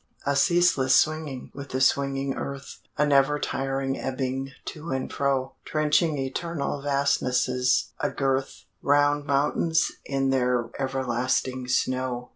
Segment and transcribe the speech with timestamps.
[0.25, 6.17] A ceaseless swinging with the swinging earth, A never tiring ebbing to and fro, Trenching
[6.17, 12.29] eternal fastnesses; a girth Round mountains in their everlasting snow.